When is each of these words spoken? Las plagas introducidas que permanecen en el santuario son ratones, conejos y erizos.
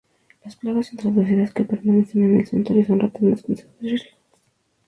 Las 0.43 0.55
plagas 0.55 0.91
introducidas 0.93 1.53
que 1.53 1.63
permanecen 1.63 2.23
en 2.23 2.39
el 2.39 2.47
santuario 2.47 2.83
son 2.85 3.01
ratones, 3.01 3.43
conejos 3.43 3.67
y 3.81 3.87
erizos. 3.87 4.09